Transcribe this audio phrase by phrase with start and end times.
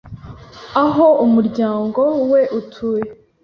[0.83, 2.01] aho umuryango
[2.31, 3.07] we utuye